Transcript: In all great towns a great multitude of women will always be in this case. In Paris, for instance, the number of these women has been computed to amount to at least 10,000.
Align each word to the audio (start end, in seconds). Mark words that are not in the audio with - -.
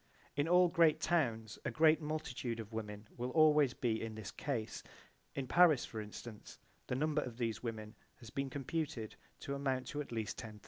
In 0.35 0.47
all 0.47 0.67
great 0.67 0.99
towns 0.99 1.59
a 1.63 1.69
great 1.69 2.01
multitude 2.01 2.59
of 2.59 2.73
women 2.73 3.07
will 3.17 3.29
always 3.29 3.75
be 3.75 4.01
in 4.01 4.15
this 4.15 4.31
case. 4.31 4.81
In 5.35 5.45
Paris, 5.45 5.85
for 5.85 6.01
instance, 6.01 6.57
the 6.87 6.95
number 6.95 7.21
of 7.21 7.37
these 7.37 7.61
women 7.61 7.93
has 8.15 8.31
been 8.31 8.49
computed 8.49 9.15
to 9.41 9.53
amount 9.53 9.85
to 9.89 10.01
at 10.01 10.11
least 10.11 10.39
10,000. 10.39 10.59